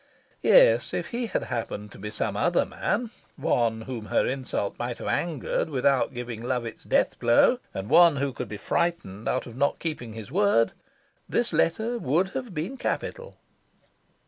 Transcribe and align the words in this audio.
Yes, 0.41 0.95
if 0.95 1.09
he 1.09 1.27
had 1.27 1.43
happened 1.43 1.91
to 1.91 1.99
be 1.99 2.09
some 2.09 2.35
other 2.35 2.65
man 2.65 3.11
one 3.35 3.81
whom 3.81 4.05
her 4.05 4.25
insult 4.25 4.79
might 4.79 4.97
have 4.97 5.05
angered 5.05 5.69
without 5.69 6.11
giving 6.11 6.41
love 6.41 6.65
its 6.65 6.83
death 6.83 7.19
blow, 7.19 7.59
and 7.71 7.87
one 7.87 8.15
who 8.15 8.33
could 8.33 8.49
be 8.49 8.57
frightened 8.57 9.27
out 9.29 9.45
of 9.45 9.55
not 9.55 9.77
keeping 9.77 10.13
his 10.13 10.31
word 10.31 10.71
this 11.29 11.53
letter 11.53 11.99
would 11.99 12.29
have 12.29 12.51
been 12.51 12.77
capital. 12.77 13.37